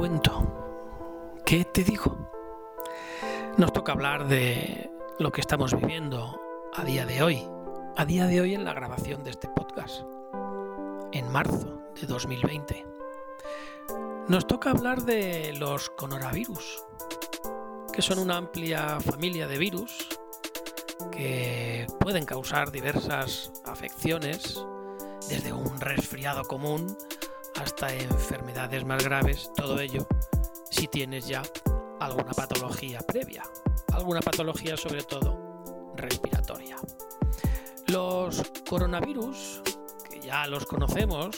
[0.00, 1.36] cuento?
[1.44, 2.16] ¿Qué te digo?
[3.58, 6.40] Nos toca hablar de lo que estamos viviendo
[6.72, 7.46] a día de hoy,
[7.98, 10.04] a día de hoy en la grabación de este podcast,
[11.12, 12.86] en marzo de 2020.
[14.28, 16.82] Nos toca hablar de los coronavirus,
[17.92, 20.08] que son una amplia familia de virus
[21.12, 24.64] que pueden causar diversas afecciones,
[25.28, 26.96] desde un resfriado común
[27.60, 30.06] hasta enfermedades más graves, todo ello
[30.70, 31.42] si tienes ya
[32.00, 33.42] alguna patología previa,
[33.92, 36.76] alguna patología sobre todo respiratoria.
[37.88, 39.62] Los coronavirus,
[40.08, 41.36] que ya los conocemos,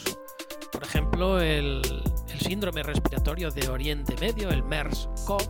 [0.71, 1.83] por ejemplo el,
[2.41, 5.49] síndrome respiratorio de Oriente Medio, el MERS-CoV,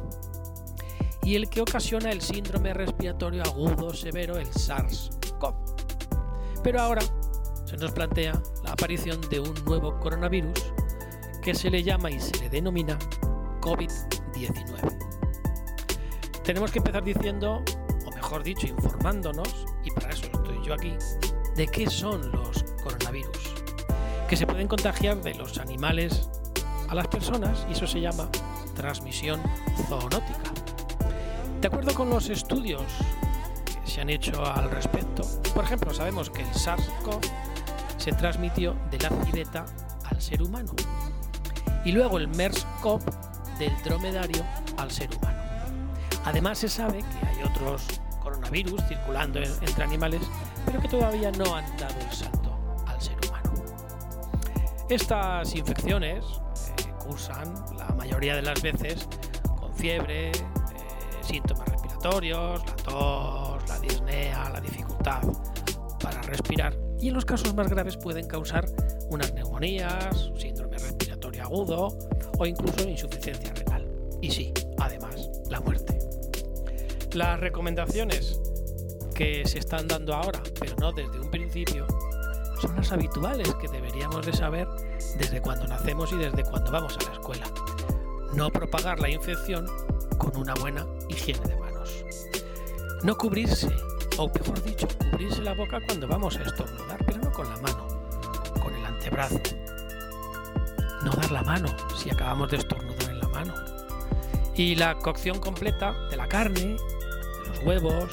[1.25, 5.55] y el que ocasiona el síndrome respiratorio agudo severo, el SARS-CoV.
[6.62, 7.03] Pero ahora
[7.65, 10.73] se nos plantea la aparición de un nuevo coronavirus
[11.43, 12.98] que se le llama y se le denomina
[13.61, 14.98] COVID-19.
[16.43, 17.62] Tenemos que empezar diciendo,
[18.06, 20.95] o mejor dicho, informándonos, y para eso estoy yo aquí,
[21.55, 23.55] de qué son los coronavirus,
[24.28, 26.31] que se pueden contagiar de los animales
[26.89, 28.28] a las personas y eso se llama
[28.75, 29.41] transmisión
[29.89, 30.53] zoonótica.
[31.61, 32.83] De acuerdo con los estudios
[33.65, 35.23] que se han hecho al respecto,
[35.55, 37.20] por ejemplo, sabemos que el SARS-CoV
[38.03, 39.64] se transmitió de la civeta
[40.11, 40.72] al ser humano.
[41.84, 43.00] Y luego el MERS-CoV
[43.59, 44.42] del dromedario
[44.77, 45.39] al ser humano.
[46.25, 50.20] Además se sabe que hay otros coronavirus circulando entre animales,
[50.67, 53.53] pero que todavía no han dado el salto al ser humano.
[54.89, 59.09] Estas infecciones eh, cursan la mayoría de las veces
[59.61, 60.34] con fiebre, eh,
[61.20, 65.22] síntomas respiratorios, la tos, la disnea, la dificultad
[66.00, 68.64] para respirar y en los casos más graves pueden causar
[69.11, 71.98] unas neumonías, síndrome respiratorio agudo
[72.39, 73.84] o incluso insuficiencia renal.
[74.20, 75.98] Y sí, además, la muerte.
[77.12, 78.41] Las recomendaciones
[79.17, 81.88] que se están dando ahora, pero no desde un principio,
[82.60, 84.69] son las habituales que deberíamos de saber
[85.19, 87.53] desde cuando nacemos y desde cuando vamos a la escuela.
[88.32, 89.66] No propagar la infección
[90.19, 92.04] con una buena higiene de manos.
[93.03, 93.75] No cubrirse
[94.19, 97.87] o mejor dicho, cubrirse la boca cuando vamos a estornudar, pero no con la mano,
[98.62, 99.41] con el antebrazo.
[101.05, 103.55] No dar la mano si acabamos de estornudar en la mano.
[104.55, 108.12] Y la cocción completa de la carne, de los huevos,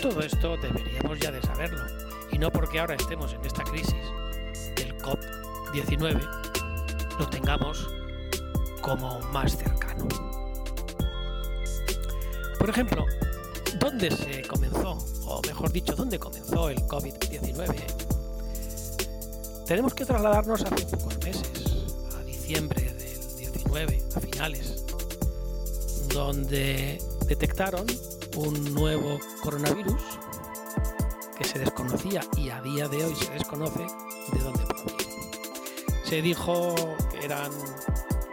[0.00, 1.84] todo esto deberíamos ya de saberlo.
[2.32, 3.94] Y no porque ahora estemos en esta crisis
[4.74, 7.88] del COP19, lo tengamos
[8.80, 10.08] como más cercano.
[12.58, 13.04] Por ejemplo,
[13.78, 18.02] ¿dónde se comenzó o mejor dicho, dónde comenzó el COVID-19.
[19.66, 24.84] Tenemos que trasladarnos hace pocos meses, a diciembre del 19, a finales,
[26.08, 27.86] donde detectaron
[28.36, 30.02] un nuevo coronavirus
[31.36, 33.86] que se desconocía y a día de hoy se desconoce
[34.32, 35.04] de dónde proviene.
[36.04, 36.74] Se dijo
[37.10, 37.50] que eran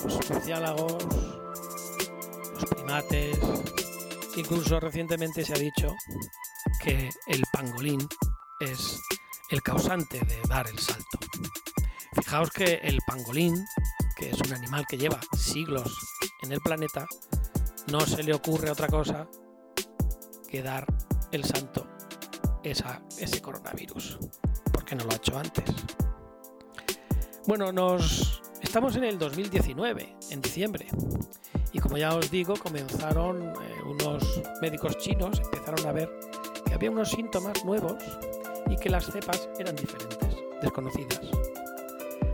[0.03, 0.97] los murciélagos,
[2.53, 3.37] los primates,
[4.35, 5.95] incluso recientemente se ha dicho
[6.81, 8.07] que el pangolín
[8.59, 9.01] es
[9.49, 11.19] el causante de dar el salto.
[12.13, 13.65] Fijaos que el pangolín,
[14.15, 15.97] que es un animal que lleva siglos
[16.41, 17.07] en el planeta,
[17.91, 19.27] no se le ocurre otra cosa
[20.49, 20.85] que dar
[21.31, 21.87] el salto
[22.63, 24.19] esa, ese coronavirus,
[24.71, 25.65] porque no lo ha hecho antes.
[27.47, 30.87] Bueno, nos estamos en el 2019, en diciembre,
[31.71, 36.09] y como ya os digo, comenzaron eh, unos médicos chinos, empezaron a ver
[36.69, 37.95] que había unos síntomas nuevos
[38.69, 41.19] y que las cepas eran diferentes, desconocidas.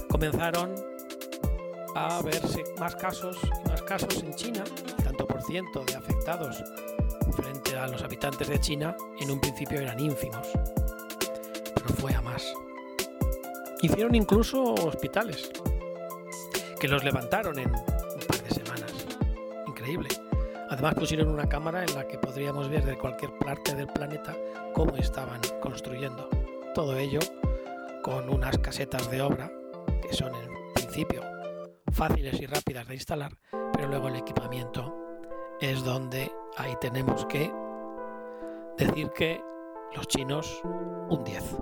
[0.09, 0.75] Comenzaron
[1.96, 4.63] a verse más casos y más casos en China,
[5.03, 6.62] tanto por ciento de afectados
[7.31, 10.47] frente a los habitantes de China en un principio eran ínfimos,
[11.73, 12.53] pero fue a más.
[13.81, 15.50] Hicieron incluso hospitales,
[16.79, 18.94] que los levantaron en un par de semanas.
[19.67, 20.25] Increíble.
[20.70, 24.35] Además pusieron una cámara en la que podríamos ver de cualquier parte del planeta
[24.73, 26.28] cómo estaban construyendo.
[26.73, 27.20] Todo ello
[28.02, 29.52] con unas casetas de obra
[30.02, 31.22] que son en principio
[31.91, 33.38] fáciles y rápidas de instalar,
[33.73, 34.96] pero luego el equipamiento
[35.62, 37.52] es donde ahí tenemos que
[38.78, 39.41] decir que
[39.96, 41.56] los chinos un 10.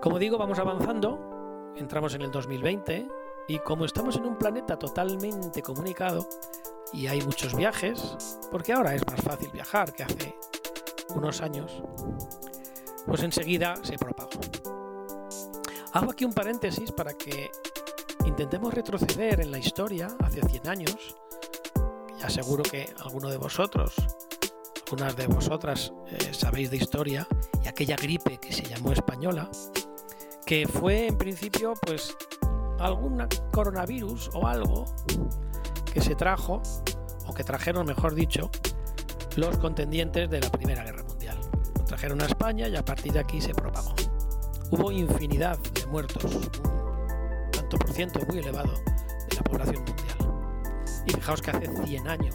[0.00, 3.06] Como digo, vamos avanzando, entramos en el 2020
[3.46, 6.28] y como estamos en un planeta totalmente comunicado,
[6.92, 8.16] y hay muchos viajes,
[8.50, 10.34] porque ahora es más fácil viajar que hace
[11.14, 11.82] unos años,
[13.06, 14.30] pues enseguida se propagó.
[15.92, 17.50] Hago aquí un paréntesis para que
[18.26, 21.16] intentemos retroceder en la historia hace 100 años,
[22.18, 23.94] ya seguro que alguno de vosotros,
[24.86, 27.26] algunas de vosotras eh, sabéis de historia,
[27.64, 29.50] y aquella gripe que se llamó española,
[30.44, 32.16] que fue en principio pues
[32.78, 34.84] algún coronavirus o algo
[35.92, 36.62] que se trajo,
[37.26, 38.50] o que trajeron mejor dicho,
[39.36, 41.38] los contendientes de la Primera Guerra Mundial.
[41.76, 43.94] Lo trajeron a España y a partir de aquí se propagó.
[44.70, 48.72] Hubo infinidad de muertos, un tanto por ciento muy elevado
[49.28, 50.18] de la población mundial.
[51.06, 52.34] Y fijaos que hace 100 años.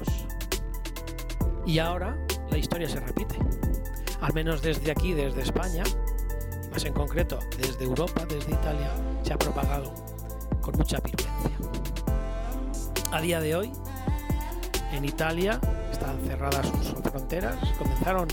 [1.66, 2.18] Y ahora
[2.50, 3.38] la historia se repite.
[4.22, 5.84] Al menos desde aquí, desde España,
[6.64, 8.92] y más en concreto desde Europa, desde Italia,
[9.24, 9.94] se ha propagado
[10.62, 11.83] con mucha virulencia.
[13.14, 13.72] A día de hoy,
[14.92, 15.62] en Italia
[15.92, 18.28] están cerradas sus fronteras, comenzaron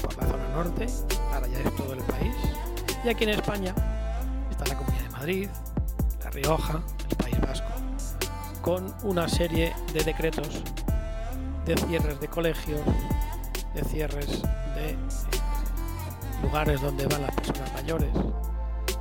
[0.00, 0.86] por la zona norte,
[1.34, 2.34] ahora ya es todo el país,
[3.04, 3.74] y aquí en España
[4.50, 5.48] está la Comunidad de Madrid,
[6.24, 7.68] La Rioja, el País Vasco,
[8.62, 10.62] con una serie de decretos
[11.66, 12.80] de cierres de colegios,
[13.74, 14.40] de cierres
[14.76, 14.98] de eh,
[16.42, 18.14] lugares donde van las personas mayores,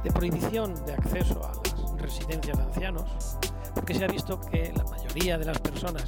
[0.04, 3.38] de prohibición de acceso a las residencias de ancianos,
[3.76, 6.06] porque se ha visto que la mayoría de las personas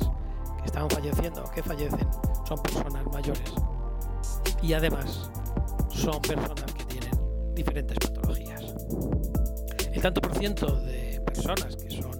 [0.65, 2.07] están falleciendo o que fallecen
[2.47, 3.53] son personas mayores
[4.61, 5.29] y además
[5.89, 7.11] son personas que tienen
[7.53, 8.63] diferentes patologías.
[9.91, 12.11] El tanto por ciento de personas que son,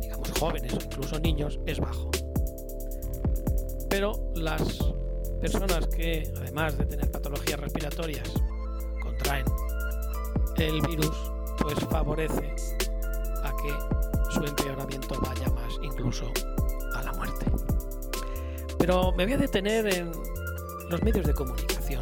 [0.00, 2.10] digamos, jóvenes o incluso niños es bajo.
[3.88, 4.62] Pero las
[5.40, 8.32] personas que, además de tener patologías respiratorias,
[9.02, 9.46] contraen
[10.56, 11.16] el virus,
[11.60, 12.54] pues favorece
[13.44, 13.97] a que
[14.38, 16.32] su empeoramiento vaya más incluso
[18.78, 20.12] pero me voy a detener en
[20.88, 22.00] los medios de comunicación,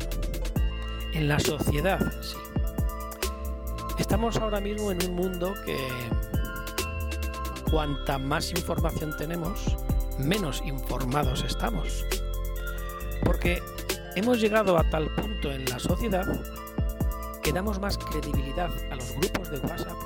[1.13, 2.37] en la sociedad sí.
[3.99, 5.77] Estamos ahora mismo en un mundo que
[7.71, 9.77] cuanta más información tenemos,
[10.19, 12.05] menos informados estamos.
[13.25, 13.61] Porque
[14.15, 16.27] hemos llegado a tal punto en la sociedad
[17.43, 19.97] que damos más credibilidad a los grupos de WhatsApp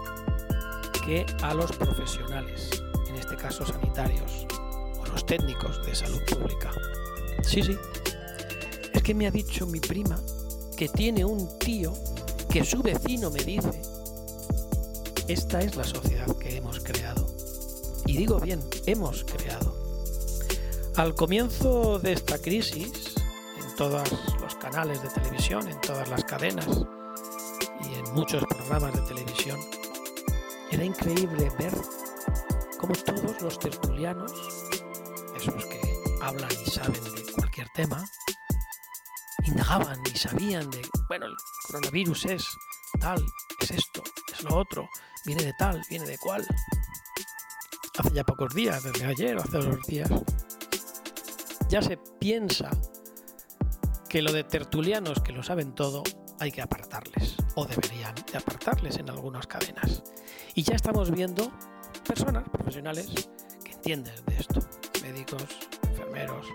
[1.10, 2.70] que a los profesionales,
[3.08, 4.46] en este caso sanitarios,
[5.10, 6.70] los técnicos de salud pública.
[7.42, 7.76] Sí, sí.
[8.92, 10.16] Es que me ha dicho mi prima
[10.76, 11.92] que tiene un tío
[12.48, 13.82] que su vecino me dice.
[15.26, 17.26] Esta es la sociedad que hemos creado.
[18.06, 19.74] Y digo bien, hemos creado.
[20.94, 23.16] Al comienzo de esta crisis,
[23.58, 24.08] en todos
[24.40, 26.68] los canales de televisión, en todas las cadenas
[27.80, 29.58] y en muchos programas de televisión,
[30.70, 31.74] era increíble ver
[32.78, 34.32] cómo todos los tertulianos
[35.36, 35.80] esos que
[36.22, 38.04] hablan y saben de cualquier tema,
[39.44, 41.36] indagaban y sabían de, bueno, el
[41.66, 42.46] coronavirus es
[43.00, 43.24] tal,
[43.60, 44.02] es esto,
[44.32, 44.88] es lo otro,
[45.24, 46.46] viene de tal, viene de cual.
[47.98, 50.10] Hace ya pocos días, desde ayer o hace dos días,
[51.68, 52.70] ya se piensa
[54.08, 56.02] que lo de tertulianos que lo saben todo
[56.38, 60.02] hay que apartarles, o deberían de apartarles en algunas cadenas.
[60.54, 61.50] Y ya estamos viendo
[62.06, 63.28] personas profesionales
[63.64, 64.60] que entienden de esto
[65.02, 65.42] médicos,
[65.88, 66.46] enfermeros,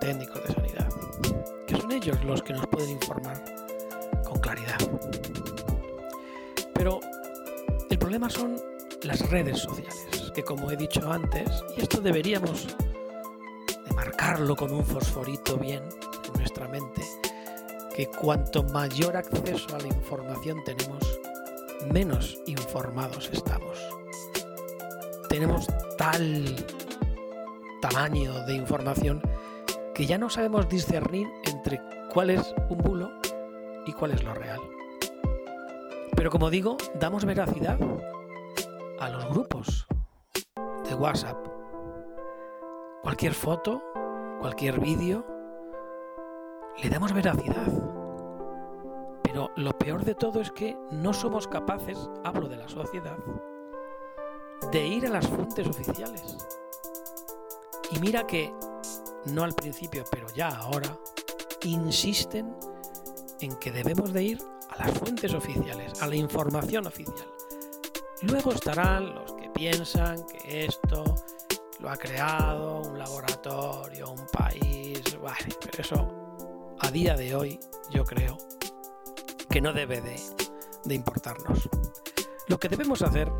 [0.00, 0.88] técnicos de sanidad,
[1.66, 3.42] que son ellos los que nos pueden informar
[4.24, 4.78] con claridad.
[6.74, 7.00] Pero
[7.90, 8.56] el problema son
[9.02, 12.66] las redes sociales, que como he dicho antes, y esto deberíamos
[13.66, 15.82] de marcarlo con un fosforito bien
[16.26, 17.02] en nuestra mente,
[17.94, 21.20] que cuanto mayor acceso a la información tenemos,
[21.92, 23.78] menos informados estamos.
[25.28, 26.56] Tenemos tal
[27.80, 29.22] tamaño de información
[29.94, 31.80] que ya no sabemos discernir entre
[32.12, 33.12] cuál es un bulo
[33.86, 34.60] y cuál es lo real.
[36.16, 37.78] Pero como digo, damos veracidad
[38.98, 39.86] a los grupos
[40.88, 41.36] de WhatsApp.
[43.02, 43.82] Cualquier foto,
[44.40, 45.33] cualquier vídeo,
[46.82, 47.72] le damos veracidad.
[49.22, 53.16] Pero lo peor de todo es que no somos capaces, hablo de la sociedad,
[54.70, 56.36] de ir a las fuentes oficiales.
[57.90, 58.52] Y mira que,
[59.26, 60.96] no al principio, pero ya ahora,
[61.62, 62.54] insisten
[63.40, 67.28] en que debemos de ir a las fuentes oficiales, a la información oficial.
[68.22, 71.04] Luego estarán los que piensan que esto
[71.80, 76.13] lo ha creado un laboratorio, un país, vale, pero eso
[76.94, 77.58] día de hoy
[77.90, 78.38] yo creo
[79.50, 80.16] que no debe de,
[80.84, 81.68] de importarnos.
[82.46, 83.30] Lo que debemos hacer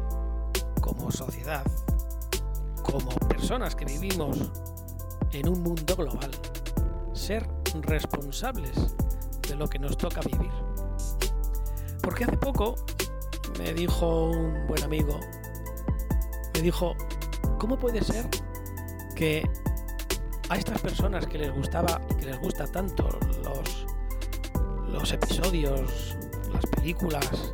[0.81, 1.65] como sociedad
[2.83, 4.51] como personas que vivimos
[5.31, 6.33] en un mundo global,
[7.13, 7.49] ser
[7.83, 8.97] responsables
[9.49, 10.51] de lo que nos toca vivir.
[12.03, 12.75] Porque hace poco
[13.59, 15.21] me dijo un buen amigo
[16.55, 16.97] me dijo,
[17.59, 18.27] ¿cómo puede ser
[19.15, 19.49] que
[20.49, 23.09] a estas personas que les gustaba, que les gusta tanto
[23.43, 23.87] los,
[24.89, 26.17] los episodios,
[26.53, 27.53] las películas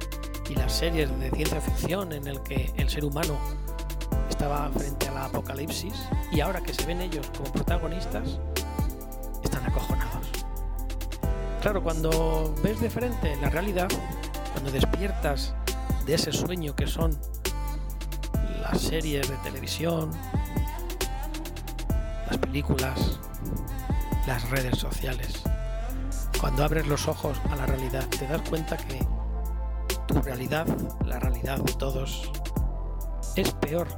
[0.48, 3.38] y las series de ciencia ficción en el que el ser humano
[4.28, 5.94] estaba frente a la apocalipsis
[6.32, 8.40] y ahora que se ven ellos como protagonistas,
[9.42, 10.26] están acojonados.
[11.60, 13.88] Claro, cuando ves de frente la realidad,
[14.52, 15.54] cuando despiertas
[16.06, 17.16] de ese sueño que son
[18.62, 20.10] las series de televisión,
[22.30, 23.18] las películas,
[24.26, 25.42] las redes sociales.
[26.40, 29.04] Cuando abres los ojos a la realidad te das cuenta que
[30.06, 30.66] tu realidad,
[31.04, 32.30] la realidad de todos,
[33.34, 33.88] es peor,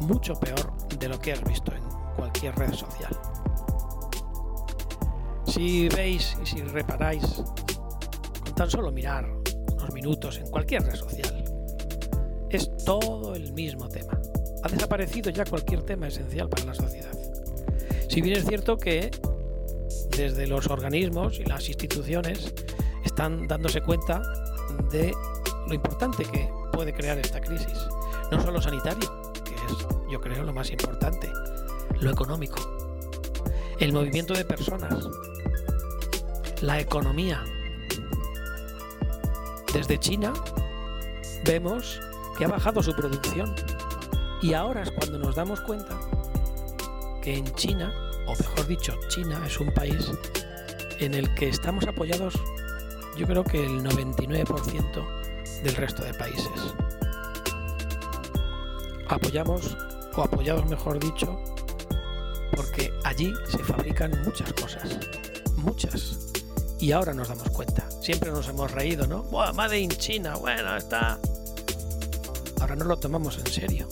[0.00, 1.82] mucho peor de lo que has visto en
[2.16, 3.18] cualquier red social.
[5.46, 7.42] Si veis y si reparáis,
[8.44, 9.26] con tan solo mirar
[9.72, 11.44] unos minutos en cualquier red social,
[12.50, 14.18] es todo el mismo tema.
[14.62, 17.13] Ha desaparecido ya cualquier tema esencial para la sociedad.
[18.14, 19.10] Si bien es cierto que
[20.16, 22.54] desde los organismos y las instituciones
[23.04, 24.22] están dándose cuenta
[24.92, 25.12] de
[25.66, 27.76] lo importante que puede crear esta crisis.
[28.30, 31.28] No solo sanitario, que es yo creo lo más importante,
[31.98, 32.60] lo económico,
[33.80, 34.94] el movimiento de personas,
[36.60, 37.42] la economía.
[39.72, 40.32] Desde China
[41.44, 42.00] vemos
[42.38, 43.56] que ha bajado su producción
[44.40, 45.98] y ahora es cuando nos damos cuenta
[47.20, 50.10] que en China o mejor dicho, China es un país
[50.98, 52.34] en el que estamos apoyados,
[53.16, 56.74] yo creo que el 99% del resto de países.
[59.08, 59.76] Apoyamos,
[60.16, 61.38] o apoyados mejor dicho,
[62.54, 64.98] porque allí se fabrican muchas cosas,
[65.56, 66.32] muchas.
[66.78, 67.88] Y ahora nos damos cuenta.
[68.02, 69.22] Siempre nos hemos reído, ¿no?
[69.24, 70.36] ¡Buah, Made in China!
[70.36, 71.18] Bueno, está.
[72.60, 73.88] Ahora no lo tomamos en serio.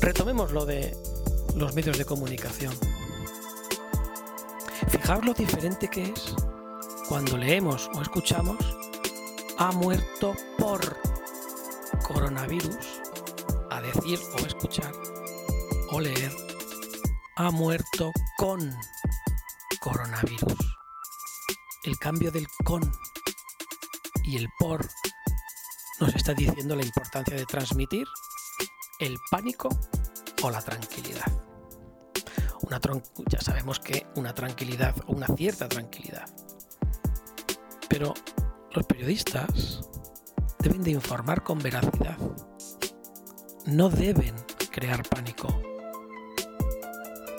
[0.00, 0.96] Retomemos lo de
[1.58, 2.72] los medios de comunicación.
[4.88, 6.34] Fijaos lo diferente que es
[7.08, 8.58] cuando leemos o escuchamos
[9.58, 11.00] ha muerto por
[12.06, 12.86] coronavirus
[13.70, 14.92] a decir o escuchar
[15.90, 16.32] o leer
[17.36, 18.72] ha muerto con
[19.80, 20.76] coronavirus.
[21.82, 22.80] El cambio del con
[24.24, 24.88] y el por
[25.98, 28.06] nos está diciendo la importancia de transmitir
[29.00, 29.68] el pánico
[30.42, 31.47] o la tranquilidad
[33.28, 36.28] ya sabemos que una tranquilidad o una cierta tranquilidad.
[37.88, 38.14] Pero
[38.72, 39.80] los periodistas
[40.58, 42.18] deben de informar con veracidad.
[43.66, 44.34] No deben
[44.70, 45.48] crear pánico.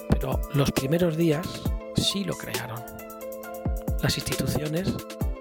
[0.09, 1.47] Pero los primeros días
[1.95, 2.83] sí lo crearon.
[4.01, 4.93] Las instituciones,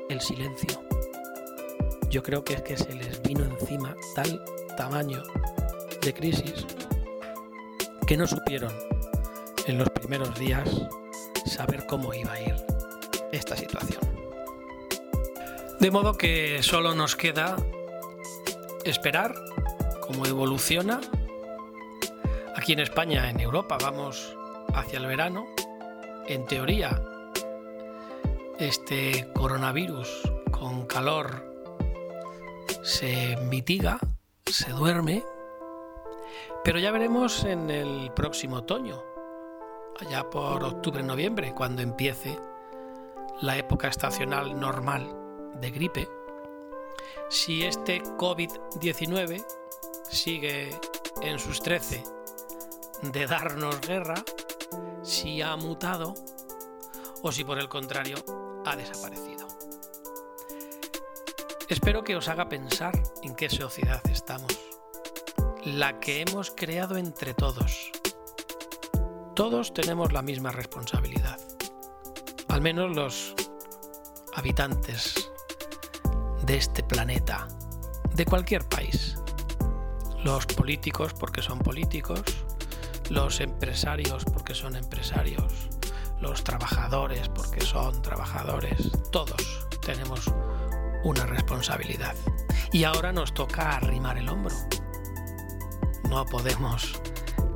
[0.08, 0.82] el silencio.
[2.10, 4.42] Yo creo que es que se les vino encima tal
[4.76, 5.22] tamaño
[6.00, 6.66] de crisis
[8.06, 8.72] que no supieron
[10.08, 10.66] primeros días
[11.44, 12.56] saber cómo iba a ir
[13.30, 14.00] esta situación.
[15.80, 17.56] De modo que solo nos queda
[18.86, 19.34] esperar
[20.00, 21.02] cómo evoluciona.
[22.56, 24.34] Aquí en España, en Europa, vamos
[24.72, 25.46] hacia el verano.
[26.26, 26.98] En teoría,
[28.58, 31.44] este coronavirus con calor
[32.82, 33.98] se mitiga,
[34.46, 35.22] se duerme,
[36.64, 39.17] pero ya veremos en el próximo otoño
[40.00, 42.38] allá por octubre-noviembre, cuando empiece
[43.40, 45.14] la época estacional normal
[45.60, 46.08] de gripe,
[47.28, 49.44] si este COVID-19
[50.10, 50.78] sigue
[51.22, 52.02] en sus 13
[53.02, 54.16] de darnos guerra,
[55.02, 56.14] si ha mutado
[57.22, 58.16] o si por el contrario
[58.64, 59.46] ha desaparecido.
[61.68, 64.58] Espero que os haga pensar en qué sociedad estamos,
[65.64, 67.90] la que hemos creado entre todos,
[69.38, 71.38] todos tenemos la misma responsabilidad.
[72.48, 73.36] Al menos los
[74.34, 75.30] habitantes
[76.42, 77.46] de este planeta,
[78.16, 79.16] de cualquier país.
[80.24, 82.20] Los políticos porque son políticos,
[83.10, 85.70] los empresarios porque son empresarios,
[86.20, 88.90] los trabajadores porque son trabajadores.
[89.12, 90.32] Todos tenemos
[91.04, 92.16] una responsabilidad.
[92.72, 94.56] Y ahora nos toca arrimar el hombro.
[96.08, 97.00] No podemos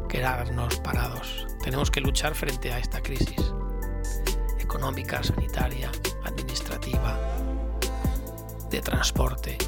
[0.09, 1.52] quedarnos parados.
[1.63, 3.53] Tenemos que luchar frente a esta crisis
[4.59, 5.91] económica, sanitaria,
[6.25, 7.19] administrativa,
[8.71, 9.59] de transporte,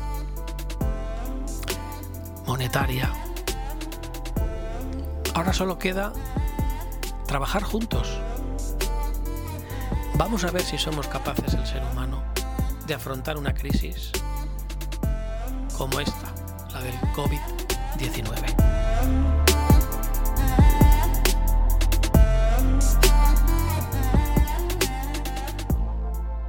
[2.47, 3.13] monetaria.
[5.35, 6.13] Ahora solo queda
[7.27, 8.19] trabajar juntos.
[10.17, 12.23] Vamos a ver si somos capaces el ser humano
[12.87, 14.11] de afrontar una crisis
[15.77, 16.33] como esta,
[16.73, 19.34] la del COVID-19.